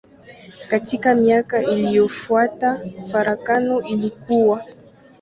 [0.69, 2.79] Katika miaka iliyofuata
[3.11, 4.65] farakano ilikua.